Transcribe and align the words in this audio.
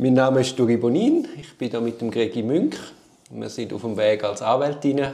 Mein 0.00 0.14
Name 0.14 0.42
ist 0.42 0.56
Duri 0.56 0.76
Bonin, 0.76 1.26
ich 1.40 1.58
bin 1.58 1.70
hier 1.70 1.80
mit 1.80 2.00
dem 2.00 2.12
Gregi 2.12 2.44
Münch. 2.44 2.76
Wir 3.30 3.48
sind 3.48 3.72
auf 3.72 3.80
dem 3.80 3.96
Weg 3.96 4.22
als 4.22 4.42
Anwältinnen 4.42 5.10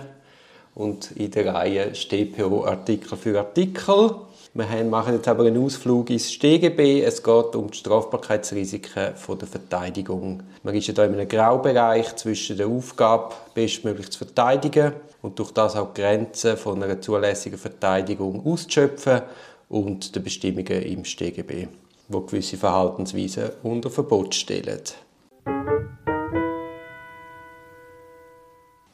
und 0.75 1.11
in 1.13 1.31
der 1.31 1.55
Reihe 1.55 1.95
StPO 1.95 2.67
Artikel 2.67 3.17
für 3.17 3.39
Artikel. 3.39 4.15
Wir 4.53 4.85
machen 4.85 5.15
jetzt 5.15 5.27
aber 5.27 5.47
einen 5.47 5.65
Ausflug 5.65 6.11
ins 6.11 6.31
StGB. 6.31 7.01
Es 7.01 7.23
geht 7.23 7.57
um 7.57 7.71
die 7.71 7.79
Strafbarkeitsrisiken 7.79 9.15
der 9.27 9.49
Verteidigung. 9.49 10.43
Man 10.63 10.75
ist 10.75 10.89
ja 10.89 10.93
hier 10.93 11.05
in 11.05 11.15
einem 11.15 11.29
Graubereich 11.29 12.15
zwischen 12.17 12.59
der 12.59 12.67
Aufgabe, 12.67 13.35
bestmöglich 13.55 14.11
zu 14.11 14.19
verteidigen 14.19 14.93
und 15.23 15.39
durch 15.39 15.53
das 15.53 15.77
auch 15.77 15.95
die 15.95 16.03
Grenzen 16.03 16.59
von 16.59 16.83
einer 16.83 17.01
zulässigen 17.01 17.59
Verteidigung 17.59 18.45
auszuschöpfen 18.45 19.23
und 19.71 20.15
den 20.15 20.23
Bestimmungen 20.23 20.83
im 20.83 21.07
StGB 21.07 21.69
wo 22.09 22.21
gewisse 22.21 22.57
Verhaltensweisen 22.57 23.51
unter 23.63 23.91
Verbot 23.91 24.35
stellen. 24.35 24.83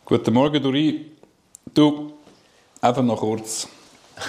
Guten 0.05 0.35
Morgen, 0.35 0.63
Duri. 0.63 1.13
Du, 1.73 2.13
einfach 2.81 3.03
noch 3.03 3.21
kurz 3.21 3.69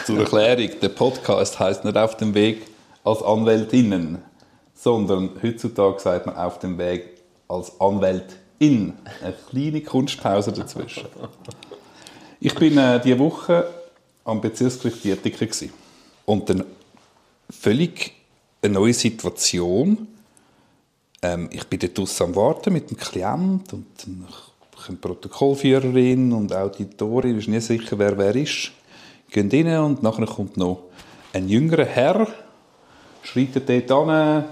zur 0.06 0.20
Erklärung. 0.20 0.80
Der 0.80 0.90
Podcast 0.90 1.60
heißt 1.60 1.86
nicht 1.86 1.98
auf 1.98 2.18
dem 2.18 2.34
Weg 2.34 2.68
als 3.04 3.24
Anwältinnen, 3.24 4.20
sondern 4.76 5.32
heutzutage 5.42 6.00
sagt 6.00 6.28
man 6.28 6.36
auf 6.36 6.60
dem 6.60 6.78
Weg 6.78 7.22
als 7.48 7.80
Anwältin. 7.80 8.94
Eine 9.24 9.34
kleine 9.50 9.82
Kunstpause 9.82 10.52
dazwischen. 10.52 11.08
Ich 12.40 12.54
bin 12.56 12.78
äh, 12.78 13.00
diese 13.02 13.20
Woche 13.20 13.68
am 14.24 14.40
Bezirksgericht 14.40 15.04
Dietiken 15.04 15.72
und 16.26 16.50
dann 16.50 16.64
völlig 17.50 18.21
eine 18.62 18.74
neue 18.74 18.94
Situation. 18.94 20.08
Ähm, 21.22 21.50
ich 21.52 21.66
bin 21.68 21.80
dort 21.80 22.22
am 22.22 22.36
Warten 22.36 22.74
mit 22.74 22.90
dem 22.90 22.98
Klient 22.98 23.74
und 23.74 23.88
dann 24.04 24.28
kommt 24.86 25.02
Protokollführerin 25.02 26.32
und 26.34 26.54
Auditorin, 26.54 27.38
ich 27.38 27.46
bin 27.46 27.56
nicht 27.56 27.66
sicher, 27.66 27.98
wer 27.98 28.18
wer 28.18 28.36
ist. 28.36 28.72
Gehen 29.30 29.50
rein 29.50 29.80
und 29.80 30.04
nachher 30.04 30.26
kommt 30.26 30.58
noch 30.58 30.84
ein 31.34 31.48
jüngerer 31.48 31.86
Herr, 31.86 32.28
schreitet 33.24 33.70
dort 33.70 34.10
an, 34.10 34.46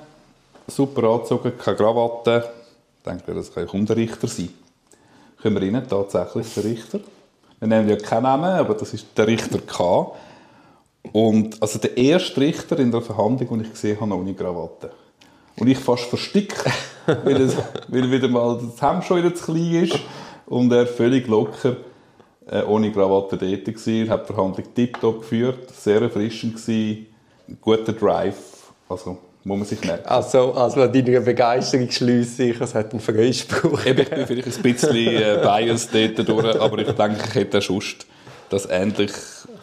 super 0.68 1.04
angezogen, 1.10 1.54
keine 1.58 1.78
Krawatte. 1.78 2.50
Ich 2.98 3.04
denke, 3.04 3.34
das 3.34 3.54
kann 3.54 3.68
ein 3.68 3.88
Richter 3.88 4.28
sein. 4.28 4.50
Kommen 5.42 5.62
wir 5.62 5.74
rein, 5.74 5.88
tatsächlich 5.88 6.54
der 6.54 6.64
Richter. 6.64 7.00
Wir 7.60 7.68
nennen 7.68 7.90
ja 7.90 7.98
keinen 7.98 8.24
Namen, 8.24 8.46
aber 8.46 8.74
das 8.74 8.94
ist 8.94 9.08
der 9.18 9.28
Richter 9.28 9.60
K. 9.60 10.14
Und 11.12 11.62
also 11.62 11.80
der 11.80 11.98
erste 11.98 12.42
Richter 12.42 12.78
in 12.80 12.92
der 12.92 13.02
Verhandlung, 13.02 13.50
den 13.50 13.62
ich 13.62 13.72
gesehen 13.72 14.00
habe, 14.00 14.14
ohne 14.16 14.34
Krawatte. 14.34 14.92
Und 15.58 15.68
ich 15.68 15.78
fast 15.78 16.06
versteckt, 16.06 16.64
weil, 17.24 17.42
es, 17.42 17.56
weil 17.88 18.12
wieder 18.12 18.28
mal 18.28 18.60
das 18.62 18.82
Hemd 18.82 19.04
schon 19.04 19.18
wieder 19.18 19.34
zu 19.34 19.46
klein 19.46 19.84
ist 19.84 20.00
und 20.46 20.72
er 20.72 20.88
völlig 20.88 21.28
locker 21.28 21.78
äh, 22.50 22.64
ohne 22.64 22.92
Krawatte 22.92 23.38
dort 23.38 23.68
war. 23.68 24.10
hat 24.10 24.30
die 24.30 24.34
Verhandlung 24.34 24.66
tiptop 24.76 25.22
geführt, 25.22 25.70
sehr 25.72 26.02
erfrischend 26.02 26.56
gewesen, 26.56 27.08
guter 27.62 27.94
Drive, 27.94 28.38
also 28.88 29.18
muss 29.44 29.58
man 29.58 29.68
sich 29.68 29.84
merken. 29.84 30.08
Also, 30.08 30.54
also 30.54 30.82
an 30.82 30.92
deiner 30.92 31.22
Begeisterung 31.22 31.90
schließe 31.90 32.44
ich, 32.44 32.62
es 32.62 32.76
hat 32.76 32.92
einen 32.92 33.00
Freispruch. 33.00 33.86
Eben, 33.86 34.02
ich 34.02 34.10
bin 34.10 34.28
vielleicht 34.28 34.58
ein 34.58 34.64
bisschen 34.64 34.96
äh, 34.96 35.40
biased 35.42 35.90
dort 35.94 36.28
durch, 36.28 36.60
aber 36.60 36.78
ich 36.80 36.92
denke, 36.92 37.24
ich 37.28 37.36
hätte 37.36 37.62
sonst 37.62 38.06
das 38.50 38.68
ähnlich 38.70 39.12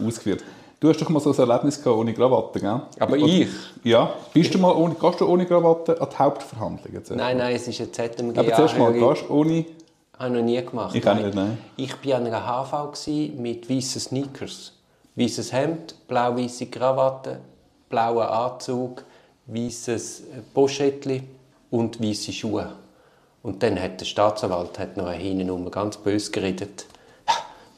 ausgeführt. 0.04 0.42
Du 0.78 0.90
hast 0.90 1.00
doch 1.00 1.08
mal 1.08 1.20
so 1.20 1.32
ein 1.32 1.38
Erlebnis 1.38 1.82
gehabt 1.82 1.98
ohne 1.98 2.12
Krawatte, 2.12 2.60
gell? 2.60 2.82
Aber 2.98 3.16
ich? 3.16 3.48
Ja. 3.82 4.12
Bist 4.34 4.52
du 4.52 4.58
mal 4.58 4.72
ohne, 4.72 4.94
gehst 4.94 5.20
du 5.20 5.26
ohne 5.26 5.46
Krawatte 5.46 5.98
an 5.98 6.08
die 6.10 6.16
Hauptverhandlung? 6.18 7.02
Nein, 7.14 7.38
nein, 7.38 7.56
es 7.56 7.66
ist 7.66 7.80
ein 7.80 7.92
ZMG. 7.92 8.38
Aber 8.38 8.54
zuerst 8.54 8.76
mal, 8.76 8.92
gehst 8.92 9.24
du 9.28 9.34
ohne... 9.34 9.64
Habe 10.18 10.28
ich 10.28 10.34
noch 10.34 10.42
nie 10.42 10.62
gemacht. 10.62 10.94
Ich 10.94 11.06
auch 11.06 11.14
nicht, 11.14 11.34
nein. 11.34 11.58
Ich 11.76 11.92
war 12.06 12.16
an 12.16 12.26
einer 12.26 12.46
HV 12.46 13.08
mit 13.38 13.68
weißen 13.70 14.00
Sneakers. 14.00 14.72
Weißes 15.14 15.52
Hemd, 15.52 15.94
blau-weiße 16.08 16.66
Krawatte, 16.66 17.40
blauer 17.88 18.30
Anzug, 18.30 19.04
weißes 19.46 20.24
Poschettli 20.52 21.22
und 21.70 22.02
weiße 22.02 22.32
Schuhe. 22.32 22.72
Und 23.42 23.62
dann 23.62 23.80
hat 23.80 24.00
der 24.00 24.06
Staatsanwalt 24.06 24.78
hat 24.78 24.96
noch 24.96 25.10
hinten 25.10 25.70
ganz 25.70 25.96
böse 25.96 26.30
geredet 26.30 26.86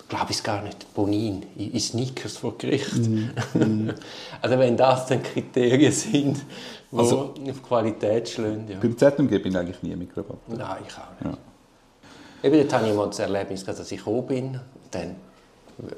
glaube 0.09 0.31
ich 0.31 0.43
gar 0.43 0.63
nicht, 0.63 0.93
Bonin, 0.95 1.45
in 1.57 1.79
Sneakers 1.79 2.39
vor 2.39 2.57
Gericht. 2.57 2.97
Mm. 2.97 3.31
also 4.43 4.59
wenn 4.59 4.77
das 4.77 5.07
dann 5.07 5.23
Kriterien 5.23 5.93
sind, 5.93 6.39
die 6.91 6.97
also, 6.97 7.35
auf 7.49 7.63
Qualität 7.63 8.29
schlagen. 8.29 8.67
Ja. 8.69 8.79
Beim 8.81 8.97
ZMG 8.97 9.29
bin 9.43 9.53
ich 9.53 9.59
eigentlich 9.59 9.83
nie 9.83 9.95
mit 9.95 10.13
Krawatte. 10.13 10.39
Nein, 10.49 10.79
ich 10.87 10.95
auch 10.95 11.25
nicht. 11.25 11.39
Ja. 12.43 12.49
Eben, 12.49 12.61
dort 12.61 12.73
hatte 12.73 12.89
ich 12.89 12.97
mal 12.97 13.07
das 13.07 13.19
Erlebnis, 13.19 13.65
dass 13.65 13.93
ich 13.93 13.99
gekommen 13.99 14.27
bin. 14.27 14.61
Dann, 14.91 15.17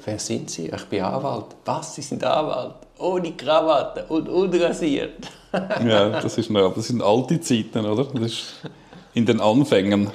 wer 0.03 0.19
sind 0.19 0.49
Sie? 0.49 0.67
Ich 0.67 0.85
bin 0.85 1.01
Anwalt. 1.01 1.45
Was, 1.63 1.95
Sie 1.95 2.01
sind 2.01 2.23
Anwalt? 2.23 2.75
Ohne 2.97 3.31
Krawatte 3.33 4.05
und 4.09 4.27
unrasiert. 4.27 5.27
ja, 5.53 6.09
das, 6.09 6.37
ist 6.37 6.49
noch, 6.49 6.73
das 6.73 6.87
sind 6.87 7.01
alte 7.01 7.39
Zeiten, 7.39 7.85
oder? 7.85 8.05
Das 8.05 8.23
ist 8.23 8.53
in 9.13 9.25
den 9.25 9.39
Anfängen. 9.39 10.09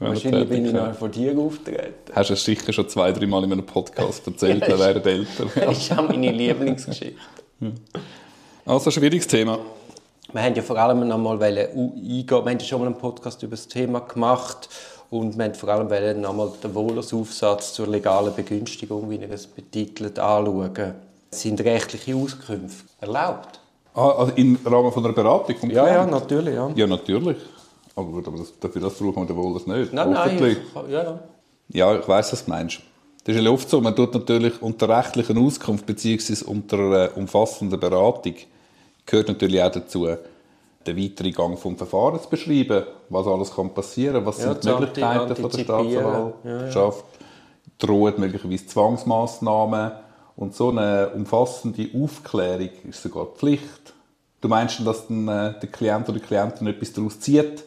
Wahrscheinlich 0.00 0.48
bin 0.48 0.66
ich 0.66 0.72
noch 0.72 0.94
von 0.94 1.10
dir 1.10 1.38
auftreten. 1.38 2.12
Hast 2.14 2.30
du 2.30 2.34
es 2.34 2.42
sicher 2.42 2.72
schon 2.72 2.88
zwei, 2.88 3.12
drei 3.12 3.26
Mal 3.26 3.44
in 3.44 3.52
einem 3.52 3.66
Podcast 3.66 4.26
erzählt, 4.26 4.62
ja, 4.68 4.78
wer 4.78 5.06
älter. 5.06 5.44
Das 5.54 5.78
ist 5.78 5.92
auch 5.92 6.08
meine 6.08 6.32
Lieblingsgeschichte. 6.32 7.20
Also, 8.64 8.90
schwieriges 8.90 9.26
Thema. 9.26 9.58
Wir 10.32 10.42
haben 10.42 10.54
ja 10.54 10.62
vor 10.62 10.78
allem 10.78 11.06
noch 11.06 11.18
mal 11.18 11.42
eingehen. 11.42 11.96
Wir 11.96 12.36
haben 12.36 12.58
ja 12.58 12.60
schon 12.60 12.80
mal 12.80 12.86
einen 12.86 12.96
Podcast 12.96 13.42
über 13.42 13.56
das 13.56 13.68
Thema 13.68 14.00
gemacht 14.00 14.70
und 15.10 15.36
wir 15.36 15.44
haben 15.44 15.54
vor 15.54 15.68
allem 15.68 16.20
noch 16.20 16.32
mal 16.32 16.50
den 16.62 16.74
Wohlersaufsatz 16.74 17.74
zur 17.74 17.88
legalen 17.88 18.34
Begünstigung, 18.34 19.10
wie 19.10 19.20
wir 19.20 19.30
es 19.30 19.46
betitelt, 19.46 20.18
anschauen. 20.18 20.94
Sind 21.30 21.60
rechtliche 21.60 22.16
Auskünfte 22.16 22.84
erlaubt? 23.00 23.60
Ah, 23.94 24.10
also 24.10 24.32
im 24.36 24.58
Rahmen 24.64 24.92
von 24.92 25.04
einer 25.04 25.14
Beratung 25.14 25.70
Ja, 25.70 25.86
ja, 25.86 26.06
natürlich. 26.06 26.54
Ja, 26.54 26.70
ja 26.74 26.86
natürlich. 26.86 27.36
Aber 27.94 28.08
gut, 28.08 28.26
aber 28.26 28.38
das, 28.38 28.58
dafür 28.58 28.82
das 28.82 28.94
braucht 28.94 29.16
man 29.16 29.36
wohl 29.36 29.54
das 29.54 29.66
nicht. 29.66 29.92
Nein, 29.92 30.10
nein, 30.10 30.44
ich, 30.44 30.90
ja, 30.90 31.02
ja. 31.02 31.18
Ja, 31.72 31.98
ich 31.98 32.08
weiss, 32.08 32.32
was 32.32 32.44
du 32.44 32.50
meinst. 32.50 32.80
Das 33.24 33.36
ist 33.36 33.42
ja 33.42 33.50
oft 33.50 33.68
so, 33.68 33.80
man 33.80 33.94
tut 33.94 34.14
natürlich 34.14 34.60
unter 34.62 34.88
rechtlicher 34.88 35.36
Auskunft 35.36 35.86
bzw. 35.86 36.44
unter 36.46 36.78
einer 36.78 37.16
umfassenden 37.16 37.78
Beratung 37.78 38.34
gehört 39.04 39.28
natürlich 39.28 39.62
auch 39.62 39.70
dazu, 39.70 40.08
den 40.86 40.96
weiteren 40.96 41.32
Gang 41.32 41.62
des 41.62 41.78
Verfahrens 41.78 42.22
zu 42.22 42.30
beschreiben, 42.30 42.84
was 43.10 43.26
alles 43.26 43.54
kann 43.54 43.74
passieren 43.74 44.24
was 44.24 44.42
ja, 44.42 44.54
sind 44.54 44.64
die 44.64 44.68
Möglichkeiten 44.68 45.36
von 45.36 45.50
der 45.50 45.58
Staatsanwaltschaft, 45.58 47.04
ja. 47.20 47.26
drohen 47.78 48.14
möglicherweise 48.16 48.66
Zwangsmaßnahmen 48.66 49.92
und 50.36 50.54
so 50.54 50.70
eine 50.70 51.10
umfassende 51.10 51.90
Aufklärung 51.94 52.70
ist 52.88 53.02
sogar 53.02 53.26
Pflicht. 53.26 53.92
Du 54.40 54.48
meinst, 54.48 54.84
dass 54.86 55.10
äh, 55.10 55.52
der 55.60 55.68
Klient 55.70 56.08
oder 56.08 56.18
die 56.18 56.24
Klientin 56.24 56.66
etwas 56.66 56.94
daraus 56.94 57.20
zieht, 57.20 57.64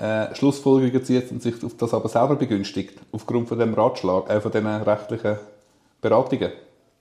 äh, 0.00 0.34
Schlussfolgerungen 0.34 1.04
zieht 1.04 1.30
und 1.30 1.42
sich 1.42 1.62
auf 1.62 1.76
das 1.76 1.94
aber 1.94 2.08
selber 2.08 2.36
begünstigt, 2.36 2.98
aufgrund 3.12 3.48
von 3.48 3.58
dem 3.58 3.74
Ratschlag, 3.74 4.30
äh, 4.30 4.40
von 4.40 4.50
diesen 4.50 4.66
rechtlichen 4.66 5.38
Beratungen. 6.00 6.52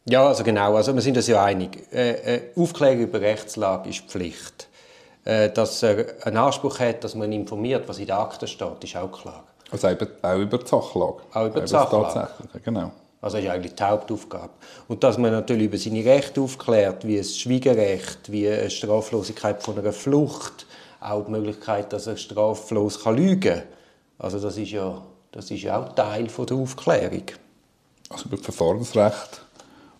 Ja, 0.05 0.27
also 0.27 0.43
genau, 0.43 0.75
also 0.75 0.93
wir 0.93 1.01
sind 1.01 1.17
uns 1.17 1.27
ja 1.27 1.43
einig. 1.43 1.88
Äh, 1.93 2.35
äh, 2.35 2.41
Aufklärung 2.55 2.99
über 3.01 3.21
Rechtslage 3.21 3.89
ist 3.89 4.01
Pflicht. 4.01 4.67
Äh, 5.25 5.49
dass 5.49 5.83
er 5.83 6.05
einen 6.23 6.38
Anspruch 6.38 6.79
hat, 6.79 7.03
dass 7.03 7.15
man 7.15 7.31
informiert, 7.31 7.88
was 7.88 7.99
in 7.99 8.07
der 8.07 8.19
Akte 8.19 8.47
steht, 8.47 8.83
ist 8.83 8.95
auch 8.95 9.11
klar. 9.11 9.43
Also 9.71 9.88
auch 9.88 10.38
über 10.38 10.57
die 10.57 10.67
Sachlage. 10.67 11.17
Auch 11.33 11.45
über 11.45 11.61
die 11.61 11.67
Sachlage. 11.67 12.29
Genau. 12.63 12.91
Also 13.21 13.38
das 13.38 13.45
ist 13.45 13.51
eigentlich 13.51 13.75
die 13.75 13.83
Hauptaufgabe. 13.83 14.49
Und 14.88 15.03
dass 15.03 15.17
man 15.17 15.31
natürlich 15.31 15.65
über 15.65 15.77
seine 15.77 16.03
Rechte 16.05 16.41
aufklärt, 16.41 17.05
wie 17.05 17.17
das 17.17 17.38
Schwiegerrecht, 17.38 18.31
wie 18.31 18.49
eine 18.49 18.69
Straflosigkeit 18.69 19.61
von 19.61 19.77
einer 19.77 19.91
Flucht, 19.91 20.65
auch 20.99 21.25
die 21.25 21.31
Möglichkeit, 21.31 21.93
dass 21.93 22.07
er 22.07 22.17
straflos 22.17 23.03
kann 23.03 23.17
lügen 23.17 23.39
kann. 23.39 23.63
Also 24.18 24.39
das 24.39 24.57
ist 24.57 24.71
ja, 24.71 25.01
das 25.31 25.50
ist 25.51 25.68
auch 25.68 25.94
Teil 25.95 26.29
von 26.29 26.45
der 26.45 26.57
Aufklärung. 26.57 27.24
Also 28.09 28.25
über 28.25 28.38
Verfahrensrecht 28.38 29.41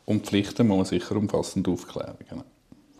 und 0.06 0.26
Pflichten 0.26 0.68
muss 0.68 0.78
man 0.78 0.86
sicher 0.86 1.16
umfassend 1.16 1.68
aufklären. 1.68 2.16
Genau. 2.30 2.44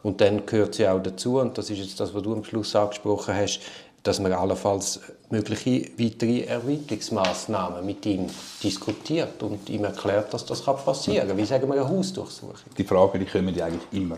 Und 0.04 0.22
dann 0.22 0.46
gehört 0.46 0.76
sie 0.76 0.88
auch 0.88 1.02
dazu, 1.02 1.40
und 1.40 1.58
das 1.58 1.70
ist 1.70 1.80
jetzt 1.80 2.00
das, 2.00 2.14
was 2.14 2.24
du 2.24 2.34
am 2.34 2.44
Schluss 2.44 2.76
angesprochen 2.76 3.36
hast, 3.36 3.60
dass 4.04 4.20
man 4.20 4.32
allenfalls 4.32 5.02
mögliche 5.30 5.92
weitere 5.98 6.42
Erweiterungsmaßnahmen 6.44 7.86
mit 7.86 8.06
ihm 8.06 8.28
diskutiert 8.64 9.44
und 9.44 9.70
ihm 9.70 9.84
erklärt, 9.84 10.34
dass 10.34 10.46
das 10.46 10.62
passieren 10.62 11.28
kann. 11.28 11.38
Wie 11.38 11.46
sagen 11.46 11.68
wir 11.68 11.82
eine 11.82 11.90
Hausdurchsuchung? 11.90 12.56
Die 12.78 12.84
Fragen 12.86 13.20
die 13.20 13.26
kommen 13.26 13.54
ja 13.54 13.66
eigentlich 13.66 13.88
immer. 13.92 14.18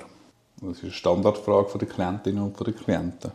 Das 0.61 0.77
ist 0.77 0.83
eine 0.83 0.91
Standardfrage 0.91 1.79
der 1.79 1.87
Klientinnen 1.87 2.43
und 2.43 2.59
der 2.59 2.73
Klienten. 2.73 3.31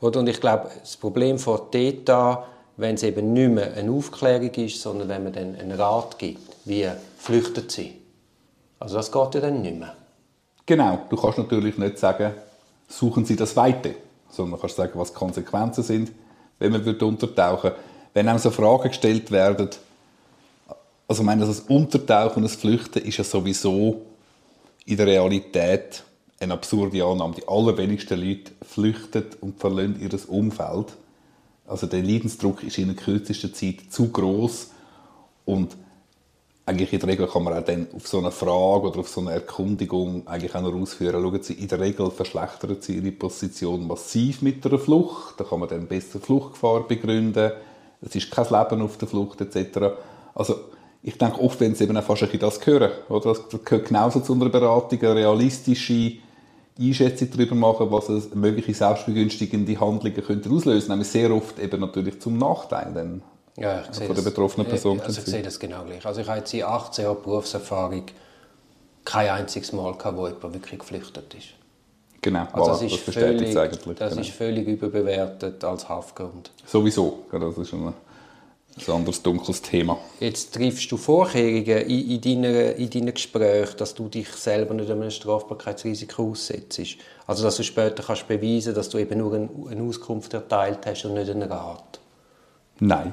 Oder? 0.00 0.20
Und 0.20 0.28
ich 0.28 0.40
glaube, 0.40 0.70
das 0.80 0.96
Problem 0.96 1.38
vor 1.38 1.68
dort 1.70 2.10
an, 2.10 2.38
wenn 2.76 2.94
es 2.94 3.02
eben 3.02 3.32
nicht 3.32 3.50
mehr 3.50 3.74
eine 3.74 3.90
Aufklärung 3.90 4.50
ist, 4.54 4.80
sondern 4.80 5.08
wenn 5.08 5.24
man 5.24 5.32
dann 5.32 5.56
einen 5.56 5.72
Rat 5.72 6.18
gibt, 6.18 6.56
wie 6.64 6.88
flüchtet 7.18 7.70
sie. 7.70 7.94
Also 8.78 8.96
das 8.96 9.12
geht 9.12 9.34
ja 9.34 9.40
dann 9.40 9.60
nicht 9.60 9.78
mehr. 9.78 9.94
Genau, 10.64 11.00
du 11.08 11.16
kannst 11.16 11.38
natürlich 11.38 11.76
nicht 11.76 11.98
sagen, 11.98 12.32
suchen 12.88 13.24
Sie 13.24 13.36
das 13.36 13.54
Weite, 13.56 13.96
sondern 14.30 14.56
du 14.56 14.60
kannst 14.60 14.76
sagen, 14.76 14.92
was 14.94 15.12
die 15.12 15.18
Konsequenzen 15.18 15.82
sind, 15.82 16.12
wenn 16.58 16.72
man 16.72 16.84
würde 16.84 17.04
untertauchen 17.04 17.72
Wenn 18.14 18.28
einem 18.28 18.38
so 18.38 18.50
Fragen 18.50 18.88
gestellt 18.88 19.30
werden, 19.30 19.68
also 21.08 21.22
ich 21.22 21.26
meine, 21.26 21.44
das 21.44 21.60
Untertauchen 21.60 22.36
und 22.36 22.42
das 22.44 22.54
Flüchten 22.54 23.00
ist 23.00 23.16
ja 23.16 23.24
sowieso 23.24 24.02
in 24.86 24.96
der 24.96 25.06
Realität 25.06 26.04
eine 26.40 26.54
absurde 26.54 27.04
Annahme. 27.04 27.34
Die 27.34 27.46
allerwenigsten 27.46 28.18
Leute 28.18 28.52
flüchten 28.62 29.24
und 29.40 29.60
verlassen 29.60 30.00
ihr 30.00 30.28
Umfeld. 30.28 30.96
Also 31.66 31.86
der 31.86 32.02
Leidensdruck 32.02 32.64
ist 32.64 32.78
in 32.78 32.88
der 32.88 32.96
kürzesten 32.96 33.54
Zeit 33.54 33.76
zu 33.90 34.08
groß 34.08 34.70
und 35.44 35.76
eigentlich 36.66 36.92
in 36.92 37.00
der 37.00 37.08
Regel 37.08 37.26
kann 37.26 37.44
man 37.44 37.54
auch 37.54 37.64
dann 37.64 37.88
auf 37.94 38.06
so 38.06 38.18
eine 38.18 38.30
Frage 38.30 38.88
oder 38.88 39.00
auf 39.00 39.08
so 39.08 39.20
eine 39.20 39.32
Erkundigung 39.32 40.26
eigentlich 40.26 40.54
auch 40.54 40.62
noch 40.62 40.74
ausführen. 40.74 41.22
Schauen 41.22 41.42
Sie, 41.42 41.54
in 41.54 41.68
der 41.68 41.80
Regel 41.80 42.10
verschlechtern 42.10 42.76
Sie 42.80 42.96
Ihre 42.96 43.12
Position 43.12 43.86
massiv 43.86 44.42
mit 44.42 44.64
einer 44.64 44.78
Flucht. 44.78 45.38
Da 45.38 45.44
kann 45.44 45.60
man 45.60 45.68
dann 45.68 45.86
besser 45.86 46.20
Fluchtgefahr 46.20 46.86
begründen. 46.86 47.52
Es 48.02 48.14
ist 48.14 48.30
kein 48.30 48.44
Leben 48.44 48.82
auf 48.82 48.96
der 48.98 49.08
Flucht 49.08 49.40
etc. 49.40 49.78
Also 50.34 50.56
ich 51.02 51.18
denke 51.18 51.40
oft, 51.40 51.60
wenn 51.60 51.74
Sie 51.74 51.84
eben 51.84 51.96
auch 51.96 52.04
fast 52.04 52.22
ein 52.22 52.38
das 52.38 52.64
hören, 52.64 52.92
oder? 53.08 53.32
das 53.32 53.64
gehört 53.64 53.88
genauso 53.88 54.20
zu 54.20 54.34
einer 54.34 54.48
Beratung, 54.48 55.00
eine 55.00 55.16
realistische 55.16 56.18
Einschätzung 56.78 57.28
darüber 57.32 57.54
machen, 57.54 57.90
was 57.90 58.08
es 58.08 58.34
mögliche 58.34 58.72
selbstbegünstigende 58.72 59.78
Handlungen 59.78 60.22
könnte 60.24 60.50
auslösen, 60.50 60.90
nämlich 60.90 61.08
sehr 61.08 61.34
oft 61.34 61.58
eben 61.58 61.80
natürlich 61.80 62.20
zum 62.20 62.38
Nachteil 62.38 62.92
dann 62.94 63.22
ja, 63.56 63.82
ich 63.90 64.06
von 64.06 64.14
der 64.14 64.22
betroffenen 64.22 64.66
Person. 64.66 65.00
Also 65.00 65.20
ich 65.20 65.26
sehe 65.26 65.42
das 65.42 65.58
genau 65.58 65.84
gleich. 65.84 66.04
Also 66.06 66.22
ich 66.22 66.28
habe 66.28 66.38
jetzt 66.38 66.54
in 66.54 66.62
18 66.62 67.04
Jahren 67.04 67.22
Berufserfahrung 67.22 68.04
kein 69.04 69.28
einziges 69.28 69.72
Mal 69.72 69.94
gehabt, 69.94 70.16
wo 70.16 70.26
jemand 70.26 70.54
wirklich 70.54 70.78
geflüchtet 70.78 71.34
ist. 71.34 71.48
Genau, 72.22 72.46
also 72.52 72.70
das, 72.70 72.82
ist 72.82 73.06
das 73.06 73.14
völlig, 73.14 73.56
eigentlich. 73.56 73.98
Das 73.98 74.10
genau. 74.10 74.20
ist 74.20 74.30
völlig 74.30 74.68
überbewertet 74.68 75.64
als 75.64 75.88
Haftgrund. 75.88 76.50
Sowieso, 76.66 77.24
das 77.32 77.56
ist 77.56 77.72
ein, 77.72 77.94
ein 78.76 78.94
anderes 78.94 79.22
dunkles 79.22 79.62
Thema. 79.62 79.98
Jetzt 80.20 80.54
triffst 80.54 80.90
du 80.90 80.96
Vorkehrungen 80.96 81.86
in, 81.86 82.10
in, 82.10 82.20
deinen, 82.20 82.76
in 82.76 82.90
deinen 82.90 83.14
Gesprächen, 83.14 83.76
dass 83.76 83.94
du 83.94 84.08
dich 84.08 84.28
selber 84.28 84.74
nicht 84.74 84.90
einem 84.90 85.10
Strafbarkeitsrisiko 85.10 86.30
aussetzt. 86.30 86.80
Also 87.26 87.42
dass 87.42 87.56
du 87.56 87.62
später 87.62 88.02
kannst 88.02 88.26
beweisen 88.28 88.74
dass 88.74 88.88
du 88.88 88.98
eben 88.98 89.18
nur 89.18 89.34
eine 89.34 89.82
Auskunft 89.82 90.32
erteilt 90.34 90.86
hast 90.86 91.04
und 91.04 91.14
nicht 91.14 91.30
einen 91.30 91.50
Rat. 91.50 92.00
Nein. 92.78 93.12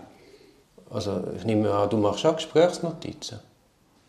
Also 0.90 1.22
ich 1.36 1.44
nehme 1.44 1.72
an, 1.72 1.90
du 1.90 1.98
machst 1.98 2.26
auch 2.26 2.36
Gesprächsnotizen. 2.36 3.40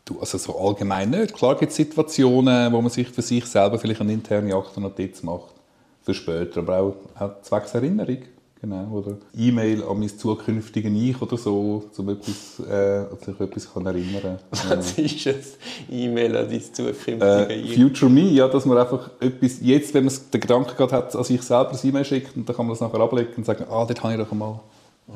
Du, 0.05 0.21
also 0.21 0.39
so 0.39 0.59
allgemein 0.59 1.11
nicht. 1.11 1.35
Klar 1.35 1.57
gibt 1.57 1.71
es 1.71 1.77
Situationen, 1.77 2.73
wo 2.73 2.81
man 2.81 2.91
sich 2.91 3.09
für 3.09 3.23
sich 3.23 3.45
selber 3.47 3.79
vielleicht 3.79 4.01
eine 4.01 4.13
interne 4.13 4.55
Aktennotiz 4.55 5.23
macht. 5.23 5.55
Für 6.03 6.15
später, 6.15 6.61
aber 6.61 6.79
auch, 6.79 6.95
auch 7.19 7.43
zwecks 7.43 7.75
Erinnerung. 7.75 8.23
Genau, 8.61 8.89
oder 8.91 9.17
E-Mail 9.37 9.85
an 9.85 10.01
mein 10.01 10.09
zukünftiges 10.09 10.91
Ich 10.93 11.23
oder 11.23 11.37
so, 11.37 11.85
um 11.97 12.09
etwas, 12.09 12.59
äh, 12.69 13.05
sich 13.25 13.39
etwas 13.41 13.73
kann 13.73 13.87
erinnern 13.87 14.39
Was 14.51 14.93
ist 14.99 15.27
es? 15.27 15.59
E-Mail 15.89 16.37
an 16.37 16.49
dein 16.51 16.61
zukünftige 16.63 17.49
äh, 17.49 17.55
Ich? 17.55 17.75
Future 17.77 18.11
Me, 18.11 18.23
ja, 18.23 18.49
dass 18.49 18.67
man 18.67 18.79
einfach 18.79 19.11
etwas, 19.21 19.61
jetzt, 19.61 19.95
wenn 19.95 20.07
man 20.07 20.15
den 20.33 20.41
Gedanken 20.41 20.77
gerade 20.77 20.93
hat, 20.97 21.15
an 21.15 21.23
sich 21.25 21.41
selber 21.43 21.71
ein 21.71 21.79
E-Mail 21.89 22.05
schickt, 22.05 22.37
und 22.37 22.49
dann 22.49 22.57
kann 22.57 22.67
man 22.67 22.73
das 22.77 22.81
nachher 22.81 23.01
ablegen 23.01 23.31
und 23.37 23.47
sagen, 23.47 23.65
ah, 23.71 23.85
dort 23.85 24.03
habe 24.03 24.15
ich 24.15 24.21
doch 24.21 24.33
einmal 24.33 24.59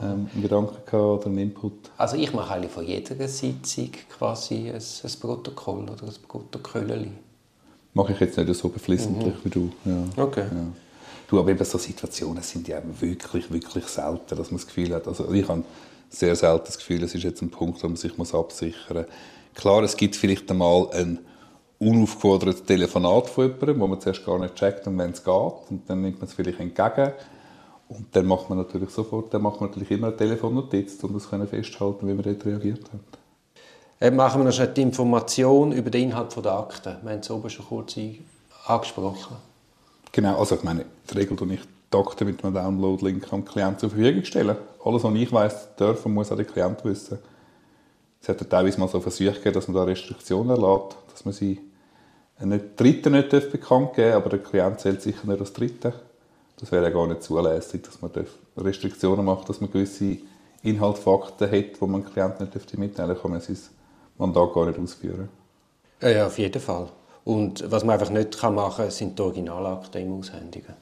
ähm, 0.01 0.29
einen 0.33 0.43
Gedanken 0.43 0.77
gehabt 0.87 0.95
oder 0.95 1.27
einen 1.27 1.39
Input. 1.39 1.73
Also 1.97 2.17
ich 2.17 2.33
mache 2.33 2.55
eigentlich 2.55 2.71
von 2.73 2.87
jeder 2.87 3.27
Sitzung 3.29 3.91
quasi 4.17 4.71
ein, 4.71 4.77
ein 4.77 5.21
Protokoll 5.21 5.83
oder 5.83 6.05
ein 6.05 6.15
Protokoll. 6.29 7.09
Mache 7.95 8.13
ich 8.13 8.21
jetzt 8.21 8.39
nicht 8.39 8.55
so 8.55 8.69
beflissentlich 8.69 9.35
Mhm. 9.35 9.41
wie 9.45 9.51
du. 9.51 9.71
Ja. 9.85 10.25
Okay. 10.25 10.45
Ja. 10.51 10.67
Du, 11.33 11.39
aber 11.41 11.49
eben 11.49 11.65
so 11.65 11.79
Situationen 11.79 12.43
sind 12.43 12.69
ja 12.69 12.83
wirklich, 13.01 13.51
wirklich 13.51 13.87
selten, 13.87 14.37
dass 14.37 14.51
man 14.51 14.59
das 14.59 14.67
Gefühl 14.67 14.95
hat, 14.95 15.09
also 15.09 15.33
ich 15.33 15.49
habe 15.49 15.65
sehr 16.11 16.37
selten 16.37 16.67
das 16.67 16.77
Gefühl, 16.77 17.03
es 17.05 17.15
ist 17.15 17.23
jetzt 17.23 17.41
ein 17.41 17.49
Punkt, 17.49 17.83
wo 17.83 17.89
man 17.89 17.97
sich 17.97 18.19
muss 18.19 18.35
absichern 18.35 18.99
muss. 18.99 19.07
Klar, 19.55 19.83
es 19.83 19.97
gibt 19.97 20.15
vielleicht 20.15 20.51
einmal 20.51 20.91
ein 20.93 21.21
unaufgefordertes 21.79 22.65
Telefonat 22.65 23.31
von 23.31 23.47
jemandem, 23.47 23.81
wo 23.81 23.87
man 23.87 23.99
zuerst 23.99 24.27
gar 24.27 24.39
nicht 24.39 24.57
checkt, 24.57 24.87
um 24.87 24.99
wenn 24.99 25.13
es 25.13 25.25
geht, 25.25 25.53
und 25.71 25.89
dann 25.89 26.03
nimmt 26.03 26.19
man 26.19 26.29
es 26.29 26.35
vielleicht 26.35 26.61
entgegen. 26.61 27.13
Und 27.89 28.15
dann 28.15 28.27
macht 28.27 28.51
man 28.51 28.59
natürlich 28.59 28.91
sofort, 28.91 29.33
dann 29.33 29.41
macht 29.41 29.59
man 29.59 29.71
natürlich 29.71 29.91
immer 29.91 30.09
eine 30.09 30.17
Telefonnotiz, 30.19 31.03
um 31.03 31.15
das 31.15 31.31
können 31.31 31.49
festhalten, 31.49 32.09
wie 32.09 32.13
man 32.13 32.25
dort 32.25 32.45
reagiert 32.45 32.85
hat. 32.93 33.01
Äh, 34.01 34.11
machen 34.11 34.43
wir 34.43 34.45
noch 34.45 34.53
schnell 34.53 34.69
die 34.69 34.83
Information 34.83 35.73
über 35.73 35.89
den 35.89 36.11
Inhalt 36.11 36.37
der 36.37 36.53
Akten. 36.53 36.99
Wir 37.03 37.13
haben 37.13 37.21
es 37.21 37.31
oben 37.31 37.49
schon 37.49 37.65
kurz 37.65 37.97
angesprochen. 38.67 39.37
Genau, 40.13 40.39
also 40.39 40.57
ich 40.57 40.63
meine, 40.63 40.85
der 41.13 41.23
Regel 41.23 41.37
tue 41.37 41.55
ich 41.55 41.61
die 41.93 41.97
Akten 41.97 42.27
mit 42.27 42.45
einem 42.45 42.55
Download-Link 42.55 43.33
am 43.33 43.45
Klient 43.45 43.81
zur 43.81 43.91
Verfügung 43.91 44.25
stellen. 44.25 44.57
Alles, 44.85 45.05
was 45.05 45.15
ich 45.15 45.33
weiss, 45.33 45.69
darf 45.77 46.07
und 46.07 46.15
muss 46.15 46.33
auch 46.33 46.37
der 46.37 46.45
Klient 46.45 46.85
wissen. 46.85 47.19
Es 48.21 48.29
hat 48.29 48.49
teilweise 48.49 48.79
mal 48.79 48.89
so 48.89 49.01
Versuche 49.01 49.53
dass 49.53 49.69
man 49.69 49.77
da 49.77 49.85
Restriktionen 49.85 50.51
erlaubt, 50.51 50.97
dass 51.13 51.25
man 51.25 51.35
sie 51.35 51.61
nicht 52.41 52.81
Dritten 52.81 53.13
nicht 53.13 53.31
bekannt 53.31 53.95
geben 53.95 54.13
darf, 54.13 54.17
aber 54.17 54.31
der 54.31 54.39
Klient 54.41 54.81
zählt 54.81 55.03
sicher 55.03 55.27
nicht 55.27 55.41
als 55.41 55.53
Dritte. 55.53 55.93
Das 56.59 56.71
wäre 56.71 56.85
ja 56.85 56.91
gar 56.91 57.07
nicht 57.07 57.23
zulässig, 57.23 57.83
dass 57.83 58.01
man 58.01 58.11
Restriktionen 58.57 59.25
macht, 59.25 59.49
dass 59.49 59.61
man 59.61 59.71
gewisse 59.71 60.19
Inhaltsfakten 60.63 61.51
hat, 61.51 61.81
die 61.81 61.87
man 61.87 62.05
dem 62.05 62.13
Klient 62.13 62.41
nicht 62.41 62.79
mitteilen 62.79 63.11
darf, 63.11 63.23
kann 63.23 63.33
man 63.33 63.41
sein 63.41 63.59
Mandat 64.17 64.53
gar 64.53 64.67
nicht 64.67 64.79
ausführen. 64.79 65.29
Ja, 66.01 66.09
ja, 66.09 66.27
auf 66.27 66.39
jeden 66.39 66.61
Fall. 66.61 66.89
Und 67.25 67.71
was 67.71 67.85
man 67.85 67.99
einfach 67.99 68.11
nicht 68.11 68.43
machen 68.43 68.77
kann, 68.77 68.91
sind 68.91 69.19
die 69.19 69.23
Originalakten 69.23 70.03
im 70.03 70.19
Aushändigen. 70.19 70.75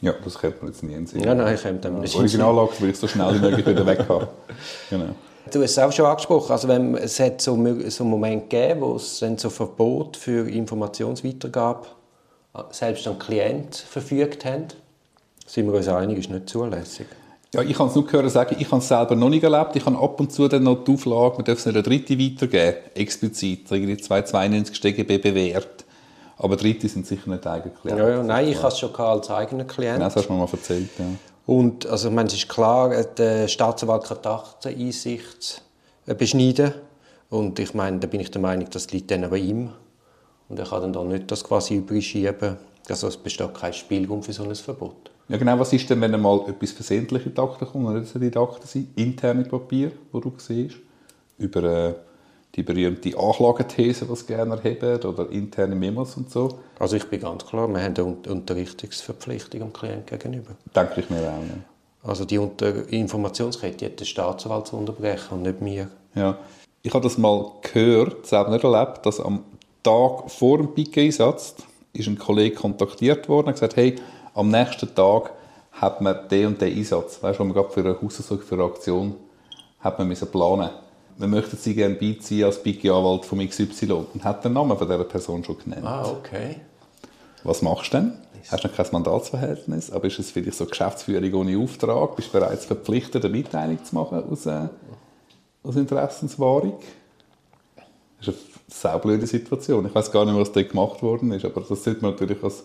Ja, 0.00 0.14
das 0.24 0.38
könnte 0.38 0.58
man 0.62 0.72
jetzt 0.72 0.82
nie 0.82 1.06
sehen. 1.06 1.22
Ja, 1.22 1.34
nein, 1.34 1.54
ich 1.54 1.62
könnte 1.62 1.88
dem 1.88 2.00
nicht 2.00 2.14
Originalakte 2.16 2.80
will 2.80 2.90
ich 2.90 2.96
so 2.96 3.06
schnell 3.06 3.34
wie 3.34 3.38
möglich 3.38 3.66
wieder 3.66 3.86
weg 3.86 4.06
haben. 4.08 4.28
Genau. 4.90 5.14
Du 5.50 5.62
hast 5.62 5.70
es 5.72 5.78
auch 5.78 5.90
schon 5.90 6.06
angesprochen. 6.06 6.52
Also 6.52 6.68
wenn, 6.68 6.94
es 6.96 7.18
hat 7.18 7.40
so, 7.40 7.56
so 7.88 8.04
einen 8.04 8.10
Moment 8.10 8.50
gegeben, 8.50 8.82
wo 8.82 8.96
es 8.96 9.18
dann 9.20 9.36
so 9.36 9.50
Verbot 9.50 10.16
für 10.16 10.48
Informationsweitergabe 10.48 11.86
selbst 12.70 13.06
an 13.08 13.18
Klient 13.18 13.76
verfügt 13.76 14.44
haben. 14.44 14.68
Sind 15.46 15.66
wir 15.66 15.74
uns 15.74 15.88
einig, 15.88 16.18
ist 16.18 16.30
nicht 16.30 16.48
zulässig. 16.48 17.06
Ja, 17.52 17.62
ich 17.62 17.76
kann 17.76 17.88
es 17.88 17.96
nur 17.96 18.10
hören 18.12 18.28
sagen, 18.30 18.56
ich 18.60 18.70
habe 18.70 18.80
es 18.80 18.86
selber 18.86 19.16
noch 19.16 19.28
nicht 19.28 19.42
erlebt. 19.42 19.74
Ich 19.74 19.84
habe 19.84 19.98
ab 19.98 20.20
und 20.20 20.32
zu 20.32 20.46
dann 20.46 20.62
noch 20.62 20.84
die 20.84 20.92
Auflage, 20.92 21.36
man 21.36 21.44
darf 21.44 21.58
es 21.58 21.66
nicht 21.66 21.74
eine 21.74 21.82
Dritte 21.82 22.16
weitergeben, 22.16 22.76
explizit, 22.94 23.70
irgendwie 23.72 23.96
292 23.96 24.76
StGB 24.76 25.18
bewährt. 25.18 25.84
Aber 26.42 26.56
Dritte 26.56 26.88
sind 26.88 27.06
sicher 27.06 27.28
nicht 27.28 27.46
eigene 27.46 27.74
Klienten. 27.74 28.06
Ja, 28.06 28.10
ja, 28.16 28.22
nein, 28.22 28.48
ich 28.48 28.56
habe 28.56 28.68
es 28.68 28.78
schon 28.78 28.94
als 28.94 29.30
eigener 29.30 29.64
Klient. 29.64 29.96
Genau, 29.96 30.06
das 30.06 30.16
hast 30.16 30.28
du 30.28 30.32
mir 30.32 30.38
mal 30.38 30.48
erzählt, 30.50 30.88
ja. 30.98 31.04
Und 31.46 31.86
also, 31.86 32.08
ich 32.08 32.14
meine, 32.14 32.28
es 32.28 32.34
ist 32.34 32.48
klar, 32.48 32.90
der 32.90 33.46
Staatsanwalt 33.46 34.04
kann 34.04 34.18
die 34.22 34.28
Akteneinsicht 34.28 35.62
beschneiden. 36.06 36.72
Und 37.28 37.58
ich 37.58 37.74
meine, 37.74 37.98
da 37.98 38.06
bin 38.06 38.20
ich 38.20 38.30
der 38.30 38.40
Meinung, 38.40 38.68
das 38.70 38.90
liegt 38.90 39.10
dann 39.10 39.28
bei 39.28 39.36
ihm. 39.36 39.70
Und 40.48 40.58
er 40.58 40.64
kann 40.64 40.80
dann 40.80 40.92
da 40.92 41.04
nicht 41.04 41.30
das 41.30 41.44
quasi 41.44 41.76
überschieben. 41.76 42.56
Also 42.88 43.08
es 43.08 43.16
besteht 43.16 43.54
kein 43.54 43.72
Spielraum 43.72 44.22
für 44.22 44.32
so 44.32 44.42
ein 44.44 44.54
Verbot. 44.54 45.10
Ja, 45.28 45.36
genau. 45.36 45.58
Was 45.58 45.72
ist 45.72 45.88
denn, 45.90 46.00
wenn 46.00 46.14
einmal 46.14 46.40
etwas 46.48 46.72
versehentlich 46.72 47.26
in 47.26 47.34
die 47.34 47.40
Akte 47.40 47.66
kommt? 47.66 47.94
Nicht 47.94 48.14
in 48.14 48.30
die 48.30 48.36
Akte 48.36 48.66
sein? 48.66 48.90
Interne 48.96 49.44
Papier, 49.44 49.92
wo 50.10 50.20
du 50.20 50.32
siehst? 50.38 50.76
Über 51.38 51.62
äh, 51.62 51.94
die 52.56 52.62
berühmte 52.62 53.16
Anklagethese, 53.16 54.06
die 54.06 54.16
sie 54.16 54.26
gerne 54.26 54.56
erheben, 54.56 55.02
oder 55.04 55.30
interne 55.30 55.74
Memos 55.74 56.16
und 56.16 56.30
so. 56.30 56.60
Also 56.78 56.96
ich 56.96 57.04
bin 57.04 57.20
ganz 57.20 57.46
klar, 57.46 57.68
wir 57.68 57.82
haben 57.82 57.94
eine 57.96 58.16
Unterrichtungsverpflichtung 58.28 59.60
dem 59.60 59.72
Klienten 59.72 60.06
gegenüber. 60.06 60.56
Denke 60.74 61.00
ich 61.00 61.10
mir 61.10 61.18
auch. 61.18 61.42
Ja. 61.42 62.08
Also 62.08 62.24
die 62.24 62.38
Unter 62.38 62.88
Informationskette 62.88 63.86
hat 63.86 64.00
der 64.00 64.04
Staatsanwalt 64.04 64.66
zu 64.66 64.76
unterbrechen 64.76 65.34
und 65.34 65.42
nicht 65.42 65.60
mir. 65.60 65.88
Ja. 66.14 66.38
Ich 66.82 66.94
habe 66.94 67.02
das 67.04 67.18
mal 67.18 67.52
gehört, 67.60 68.26
selber 68.26 68.50
nicht 68.50 68.64
erlebt, 68.64 69.04
dass 69.04 69.20
am 69.20 69.44
Tag 69.82 70.30
vor 70.30 70.58
dem 70.58 70.74
Pike-Einsatz 70.74 71.56
ist 71.92 72.08
ein 72.08 72.18
Kollege 72.18 72.56
kontaktiert 72.56 73.28
worden 73.28 73.48
und 73.48 73.52
gesagt, 73.52 73.76
hey, 73.76 73.96
am 74.34 74.48
nächsten 74.48 74.94
Tag 74.94 75.32
hat 75.72 76.00
man 76.00 76.28
den 76.28 76.46
und 76.48 76.60
den 76.60 76.76
Einsatz, 76.76 77.22
weißt 77.22 77.38
du, 77.38 77.44
man 77.44 77.54
gerade 77.54 77.70
für 77.70 77.80
eine 77.80 78.00
Hausversuch, 78.00 78.42
für 78.42 78.54
eine 78.54 78.64
Aktion, 78.64 79.16
hat 79.80 79.98
man 79.98 80.08
müssen 80.08 80.30
planen. 80.30 80.70
Wir 81.20 81.28
möchten 81.28 81.58
Sie 81.58 81.74
gerne 81.74 81.96
beiziehen 81.96 82.46
als 82.46 82.62
Pike-Anwalt 82.62 83.26
vom 83.26 83.46
XY 83.46 84.06
und 84.14 84.24
hat 84.24 84.42
den 84.42 84.54
Namen 84.54 84.78
von 84.78 84.88
dieser 84.88 85.04
Person 85.04 85.44
schon 85.44 85.58
genannt. 85.58 85.84
Ah, 85.84 86.10
okay. 86.10 86.56
Was 87.44 87.60
machst 87.60 87.92
du 87.92 87.98
denn? 87.98 88.12
Hast 88.50 88.64
du 88.64 88.68
noch 88.68 88.74
kein 88.74 88.86
Mandatsverhältnis, 88.90 89.90
aber 89.90 90.06
ist 90.06 90.18
es 90.18 90.30
für 90.30 90.40
dich 90.40 90.54
so 90.54 90.64
Geschäftsführung 90.64 91.34
ohne 91.34 91.58
Auftrag? 91.58 92.16
Bist 92.16 92.28
du 92.28 92.40
bereits 92.40 92.64
verpflichtet, 92.64 93.22
eine 93.22 93.36
Mitteilung 93.36 93.84
zu 93.84 93.94
machen 93.94 94.24
aus, 94.30 94.46
äh, 94.46 94.68
aus 95.62 95.76
Interessenswahrung? 95.76 96.78
Das 98.18 98.28
ist 98.28 98.34
eine 98.34 98.36
saublöde 98.68 99.26
Situation. 99.26 99.84
Ich 99.84 99.94
weiß 99.94 100.10
gar 100.12 100.24
nicht, 100.24 100.38
was 100.38 100.52
dort 100.52 100.70
gemacht 100.70 101.02
worden 101.02 101.32
ist, 101.32 101.44
aber 101.44 101.60
das 101.60 101.84
sollte 101.84 102.00
man 102.00 102.12
natürlich 102.12 102.42
als 102.42 102.64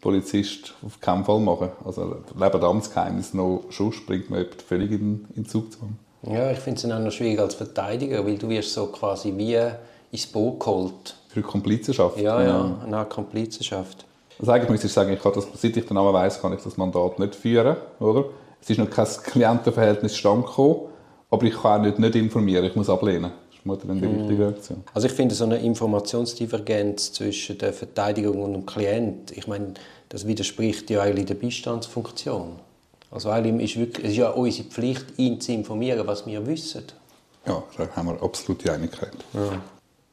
Polizist 0.00 0.72
auf 0.86 0.98
keinen 1.02 1.26
Fall 1.26 1.40
machen. 1.40 1.68
Also 1.84 2.16
neben 2.34 2.64
Amtsgeheimnis 2.64 3.34
noch 3.34 3.64
schon 3.68 3.92
bringt 4.06 4.30
man 4.30 4.38
jemanden 4.38 4.60
völlig 4.60 4.90
in, 4.90 5.26
in 5.36 5.44
Zugzwang. 5.44 5.98
Ja, 6.22 6.50
ich 6.50 6.58
finde 6.58 6.76
es 6.76 6.82
dann 6.82 6.92
auch 6.92 7.04
noch 7.04 7.12
schwierig 7.12 7.38
als 7.40 7.54
Verteidiger, 7.54 8.24
weil 8.26 8.36
du 8.36 8.48
wirst 8.48 8.72
so 8.74 8.86
quasi 8.86 9.32
wie 9.36 9.58
ins 10.12 10.26
Boot 10.26 10.60
geholt. 10.60 11.16
Für 11.28 11.42
Komplizenschaft. 11.42 12.18
Ja, 12.18 12.42
ja, 12.42 12.78
eine 12.84 13.04
Komplizenschaft. 13.06 14.04
Also 14.38 14.52
eigentlich 14.52 14.70
müsste 14.70 14.86
ich 14.88 14.92
sagen, 14.92 15.12
ich 15.12 15.20
kann 15.20 15.32
das, 15.34 15.46
seit 15.54 15.76
ich 15.76 15.86
den 15.86 15.94
Namen 15.94 16.12
weiss, 16.12 16.40
kann 16.40 16.52
ich 16.52 16.62
das 16.62 16.76
Mandat 16.76 17.18
nicht 17.18 17.34
führen, 17.34 17.76
oder? 18.00 18.24
es 18.62 18.68
ist 18.70 18.78
noch 18.78 18.90
kein 18.90 19.06
Klientenverhältnis 19.06 20.16
stand 20.16 20.44
gekommen, 20.46 20.80
aber 21.30 21.44
ich 21.46 21.54
kann 21.54 21.80
auch 21.80 21.84
nicht, 21.86 21.98
nicht 21.98 22.14
informieren, 22.16 22.64
ich 22.64 22.74
muss 22.76 22.90
ablehnen. 22.90 23.30
Das 23.50 23.58
ist 23.58 23.66
mal 23.66 23.76
dann 23.78 24.00
die 24.00 24.06
Mhm. 24.06 24.16
richtige 24.18 24.42
Reaktion. 24.44 24.84
Also 24.92 25.06
ich 25.06 25.12
finde 25.14 25.34
so 25.34 25.44
eine 25.44 25.58
Informationsdivergenz 25.58 27.12
zwischen 27.12 27.58
der 27.58 27.72
Verteidigung 27.72 28.42
und 28.42 28.52
dem 28.52 28.66
Klient, 28.66 29.30
ich 29.32 29.46
meine, 29.46 29.74
das 30.08 30.26
widerspricht 30.26 30.90
ja 30.90 31.02
eigentlich 31.02 31.26
der 31.26 31.34
Beistandsfunktion. 31.34 32.58
Also 33.10 33.30
eigentlich 33.30 33.72
ist 33.76 33.80
wirklich, 33.80 34.06
es 34.06 34.12
ist 34.12 34.18
ja 34.18 34.30
unsere 34.30 34.68
Pflicht, 34.68 35.06
ihn 35.18 35.40
zu 35.40 35.52
informieren, 35.52 36.06
was 36.06 36.26
wir 36.26 36.46
wissen. 36.46 36.84
Ja, 37.46 37.62
da 37.76 37.88
haben 37.96 38.08
wir 38.08 38.22
absolute 38.22 38.72
Einigkeit. 38.72 39.12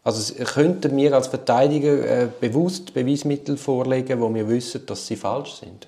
Also 0.04 0.34
es- 0.34 0.54
könnten 0.54 0.96
wir 0.96 1.14
als 1.14 1.28
Verteidiger 1.28 2.24
äh, 2.24 2.28
bewusst 2.40 2.94
Beweismittel 2.94 3.58
vorlegen, 3.58 4.20
wo 4.22 4.34
wir 4.34 4.48
wissen, 4.50 4.86
dass 4.86 5.06
sie 5.06 5.16
falsch 5.18 5.56
sind? 5.56 5.88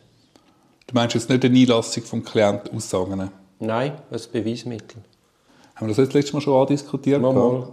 Du 0.87 0.93
meinst 0.95 1.15
jetzt 1.15 1.29
nicht 1.29 1.43
eine 1.45 1.57
Einlassung 1.57 2.03
vom 2.03 2.23
Klienten 2.23 2.75
Aussagen? 2.75 3.29
Nein, 3.59 3.93
ein 4.11 4.21
Beweismittel. 4.31 4.97
Haben 5.75 5.87
wir 5.87 5.95
das 5.95 5.97
jetzt 5.97 6.13
letztes 6.13 6.33
Mal 6.33 6.41
schon 6.41 6.59
andiskutiert? 6.61 7.21
Mal, 7.21 7.31
mal. 7.33 7.67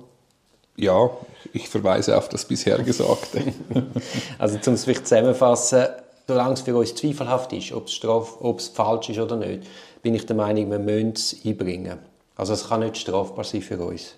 Ja, 0.76 1.10
ich 1.52 1.68
verweise 1.68 2.16
auf 2.16 2.28
das 2.28 2.44
bisher 2.44 2.78
Gesagte. 2.78 3.42
Also 4.38 4.58
um 4.66 4.74
es 4.74 4.84
vielleicht 4.84 5.06
zusammenfassen, 5.08 5.86
solange 6.26 6.54
es 6.54 6.60
für 6.62 6.76
uns 6.76 6.94
zweifelhaft 6.94 7.52
ist, 7.52 7.72
ob 7.72 7.86
es, 7.86 7.94
straf 7.94 8.36
ob 8.40 8.58
es 8.58 8.68
falsch 8.68 9.10
ist 9.10 9.18
oder 9.18 9.36
nicht, 9.36 9.62
bin 10.02 10.14
ich 10.14 10.26
der 10.26 10.36
Meinung, 10.36 10.70
wir 10.70 10.78
müssen 10.78 11.12
es 11.14 11.36
einbringen. 11.44 11.98
Also 12.36 12.52
es 12.52 12.68
kann 12.68 12.80
nicht 12.80 12.96
strafbar 12.96 13.44
sein 13.44 13.62
für 13.62 13.78
uns. 13.78 14.14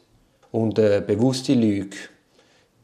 Und 0.51 0.79
eine 0.79 1.01
bewusste 1.01 1.55
Lüge 1.55 1.97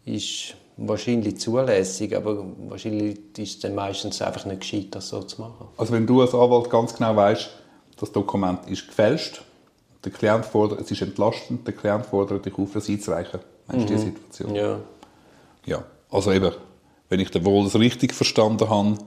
ist 0.04 0.54
wahrscheinlich 0.76 1.38
zulässig, 1.38 2.14
aber 2.16 2.44
wahrscheinlich 2.68 3.18
ist 3.38 3.54
es 3.56 3.58
dann 3.60 3.74
meistens 3.74 4.20
einfach 4.20 4.44
nicht 4.44 4.60
gescheit, 4.60 4.88
das 4.90 5.08
so 5.08 5.22
zu 5.22 5.40
machen. 5.40 5.68
Also 5.76 5.92
wenn 5.92 6.06
du 6.06 6.20
als 6.20 6.34
Anwalt 6.34 6.68
ganz 6.68 6.94
genau 6.94 7.16
weißt, 7.16 7.50
das 7.98 8.12
Dokument 8.12 8.68
ist 8.68 8.86
gefälscht, 8.86 9.42
der 10.04 10.12
Klient 10.12 10.44
fordert, 10.44 10.80
es 10.80 10.90
ist 10.90 11.00
entlastend, 11.00 11.66
der 11.66 11.74
Klient 11.74 12.06
fordert 12.06 12.44
dich 12.44 12.58
auf, 12.58 12.74
es 12.76 12.88
einzureichen. 12.88 13.40
Meinst 13.66 13.88
du 13.88 13.94
die 13.94 14.00
Situation? 14.00 14.54
Ja. 14.54 14.78
Ja. 15.64 15.84
Also 16.10 16.32
eben, 16.32 16.52
wenn 17.08 17.20
ich 17.20 17.30
den 17.30 17.44
Wohl 17.44 17.66
richtig 17.66 18.12
verstanden 18.12 18.68
habe, 18.68 18.98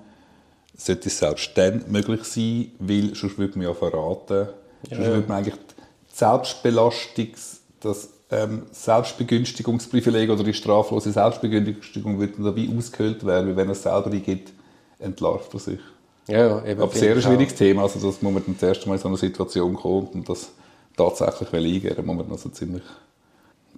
sollte 0.78 1.10
es 1.10 1.18
selbst 1.18 1.52
dann 1.56 1.84
möglich 1.90 2.24
sein, 2.24 2.72
weil 2.80 3.16
sonst 3.16 3.38
würde 3.38 3.58
man 3.58 3.68
ja 3.68 3.74
verraten, 3.74 4.50
sonst 4.88 5.06
würde 5.06 5.28
man 5.28 5.38
eigentlich 5.38 5.56
die 5.56 6.16
Selbstbelastungs-, 6.16 7.58
das 7.80 8.10
ähm, 8.30 8.64
Selbstbegünstigungsprivileg 8.72 10.30
oder 10.30 10.44
die 10.44 10.54
straflose 10.54 11.12
Selbstbegünstigung 11.12 12.20
würde 12.20 12.56
wie 12.56 12.78
ausgehöhlt 12.78 13.26
werden, 13.26 13.50
weil 13.50 13.58
wenn 13.58 13.68
er 13.68 13.72
es 13.72 13.84
selber 13.84 14.12
eingibt, 14.12 14.54
entlarvt 15.00 15.54
er 15.54 15.60
sich. 15.60 15.80
Ja, 16.28 16.66
eben 16.66 16.82
Aber 16.82 16.94
sehr 16.94 17.16
ein 17.16 17.22
schwieriges 17.22 17.56
Thema, 17.56 17.84
also 17.84 17.96
das 17.96 18.22
muss 18.22 18.34
man 18.34 18.44
dann 18.46 18.56
das 18.60 18.68
erste 18.68 18.90
Mal 18.90 18.96
in 18.96 19.02
so 19.02 19.08
eine 19.08 19.18
Situation 19.18 19.76
kommen 19.76 20.08
und 20.08 20.28
das 20.28 20.50
tatsächlich 20.96 21.54
eingehen, 21.54 21.94
dann 21.96 22.06
muss 22.06 22.18
man 22.18 22.32
also 22.32 22.50
ziemlich 22.50 22.84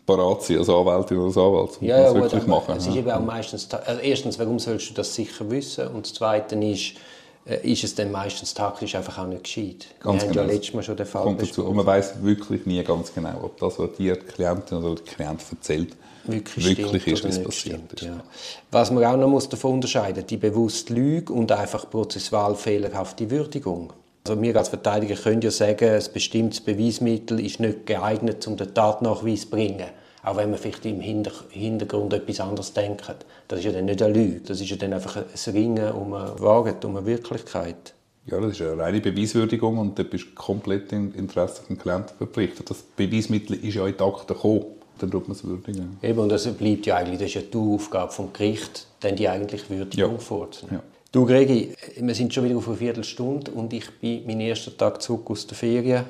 parat 0.05 0.43
sein 0.43 0.57
als 0.59 0.69
Anwältin 0.69 1.17
oder 1.17 1.27
als 1.27 1.37
Anwalt, 1.37 1.77
um 1.81 1.87
Ja, 1.87 1.97
das 1.97 2.05
ja 2.05 2.19
gut, 2.19 2.31
wirklich 2.31 2.47
machen. 2.47 2.75
es 2.77 2.87
ist 2.87 2.95
eben 2.95 3.11
auch 3.11 3.21
meistens, 3.21 3.67
also 3.71 4.01
erstens, 4.01 4.39
warum 4.39 4.59
sollst 4.59 4.89
du 4.89 4.93
das 4.93 5.13
sicher 5.13 5.49
wissen? 5.49 5.87
Und 5.89 6.05
das 6.05 6.13
Zweite 6.13 6.55
ist, 6.55 6.93
äh, 7.45 7.71
ist 7.71 7.83
es 7.83 7.95
dann 7.95 8.11
meistens 8.11 8.53
taktisch 8.53 8.95
einfach 8.95 9.17
auch 9.19 9.27
nicht 9.27 9.43
gescheit. 9.43 9.87
Ganz 9.99 10.21
Wir 10.21 10.27
haben 10.27 10.33
genau. 10.33 10.47
ja 10.47 10.53
letztes 10.53 10.73
Mal 10.73 10.83
schon 10.83 10.97
den 10.97 11.05
Fall 11.05 11.23
kommt 11.23 11.41
dazu. 11.41 11.65
Und 11.65 11.75
man 11.75 11.85
weiß 11.85 12.21
wirklich 12.21 12.65
nie 12.65 12.83
ganz 12.83 13.13
genau, 13.13 13.43
ob 13.43 13.57
das, 13.59 13.79
was 13.79 13.93
dir 13.93 14.15
die 14.15 14.21
Klientin 14.25 14.77
oder 14.77 14.95
der 14.95 15.05
Klient 15.05 15.41
erzählt, 15.51 15.95
wirklich, 16.25 16.65
wirklich 16.65 17.07
ist, 17.07 17.23
nicht 17.23 17.43
passiert 17.43 17.75
stimmt, 17.75 17.93
ist. 17.93 18.01
Ja. 18.03 18.19
Was 18.71 18.91
man 18.91 19.03
auch 19.05 19.17
noch 19.17 19.27
muss 19.27 19.49
davon 19.49 19.73
unterscheiden 19.73 20.25
die 20.27 20.37
bewusste 20.37 20.93
Lüge 20.93 21.33
und 21.33 21.51
einfach 21.51 21.89
prozessual 21.89 22.55
fehlerhafte 22.55 23.29
Würdigung. 23.31 23.93
Also 24.29 24.39
wir 24.43 24.55
als 24.57 24.69
Verteidiger 24.69 25.15
können 25.15 25.41
ja 25.41 25.49
sagen, 25.49 25.89
ein 25.89 26.03
bestimmtes 26.13 26.61
Beweismittel 26.61 27.39
ist 27.43 27.59
nicht 27.59 27.87
geeignet, 27.87 28.45
um 28.45 28.57
den 28.57 28.71
Tatnachweis 28.75 29.41
zu 29.41 29.49
bringen. 29.49 29.87
Auch 30.21 30.37
wenn 30.37 30.51
man 30.51 30.59
vielleicht 30.59 30.85
im 30.85 30.99
Hinter 30.99 31.31
Hintergrund 31.49 32.13
etwas 32.13 32.39
anderes 32.39 32.71
denkt. 32.71 33.11
Das 33.47 33.57
ist 33.57 33.65
ja 33.65 33.71
dann 33.71 33.85
nicht 33.85 34.03
eine 34.03 34.13
Lüge, 34.13 34.41
das 34.41 34.61
ist 34.61 34.69
ja 34.69 34.75
dann 34.75 34.93
einfach 34.93 35.15
ein 35.15 35.51
Ringen 35.51 35.91
um 35.93 36.13
eine 36.13 36.39
Wahrheit, 36.39 36.85
um 36.85 36.97
eine 36.97 37.07
Wirklichkeit. 37.07 37.95
Ja, 38.27 38.39
das 38.39 38.51
ist 38.51 38.61
eine 38.61 38.77
reine 38.77 39.01
Beweiswürdigung 39.01 39.79
und 39.79 39.97
da 39.97 40.03
bist 40.03 40.25
du 40.25 40.35
komplett 40.35 40.91
im 40.91 41.11
Interesse 41.15 41.63
des 41.67 41.79
Klienten 41.79 42.15
verpflichtet. 42.15 42.69
Das 42.69 42.83
Beweismittel 42.83 43.55
ist 43.55 43.73
ja 43.73 43.87
in 43.87 43.97
die 43.97 44.03
Akte 44.03 44.35
gekommen, 44.35 44.65
dann 45.01 45.11
tut 45.11 45.27
man 45.27 45.35
es 45.37 45.43
würdigen. 45.43 45.97
Eben, 46.01 46.19
und 46.19 46.29
das 46.29 46.47
bleibt 46.47 46.85
ja 46.85 46.97
eigentlich, 46.97 47.19
das 47.19 47.27
ist 47.29 47.33
ja 47.35 47.41
die 47.41 47.57
Aufgabe 47.57 48.11
vom 48.11 48.31
Gericht, 48.33 48.87
dann 48.99 49.15
die 49.15 49.27
eigentliche 49.27 49.69
Würdigung 49.69 50.13
Ja. 50.13 50.17
vorzunehmen. 50.19 50.79
Ja. 50.79 50.83
Du, 51.11 51.25
Gregi, 51.25 51.73
wir 51.97 52.13
sind 52.13 52.33
schon 52.33 52.43
wieder 52.45 52.57
auf 52.57 52.67
eine 52.67 52.77
Viertelstunde 52.77 53.51
und 53.51 53.73
ich 53.73 53.89
bin 53.99 54.25
meinen 54.27 54.41
ersten 54.41 54.77
Tag 54.77 55.01
zurück 55.01 55.29
aus 55.31 55.47
der 55.47 55.57
Ferien. 55.57 56.05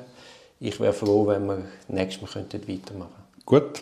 Ich 0.59 0.77
wäre 0.79 0.91
froh, 0.91 1.25
wenn 1.27 1.45
wir 1.45 1.63
nächstes 1.87 2.21
Mal 2.21 2.27
könnten 2.43 2.67
weitermachen 2.67 3.13
Gut. 3.45 3.79